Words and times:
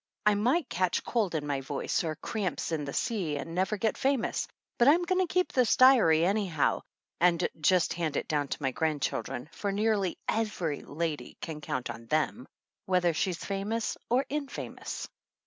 I 0.25 0.33
might 0.33 0.67
catch 0.67 1.03
cold 1.03 1.35
in 1.35 1.45
my 1.45 1.61
voice, 1.61 2.03
or 2.03 2.15
cramps 2.15 2.71
in 2.71 2.85
the 2.85 2.91
sea 2.93 3.37
and 3.37 3.53
never 3.53 3.77
get 3.77 3.99
famous; 3.99 4.47
but 4.79 4.87
I'm 4.87 5.03
going 5.03 5.19
to 5.21 5.31
keep 5.31 5.51
this 5.53 5.75
diary 5.77 6.25
any 6.25 6.47
how, 6.47 6.81
and 7.19 7.47
just 7.59 7.93
hand 7.93 8.17
it 8.17 8.27
down 8.27 8.47
to 8.47 8.63
my 8.63 8.71
grandchildren, 8.71 9.47
for 9.51 9.71
nearly 9.71 10.17
every 10.27 10.81
lady 10.81 11.37
can 11.39 11.61
count 11.61 11.91
on 11.91 12.07
them, 12.07 12.47
whether 12.87 13.13
she's 13.13 13.45
famous 13.45 13.95
or 14.09 14.25
infamous. 14.27 15.07